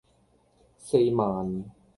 [0.79, 1.69] 四萬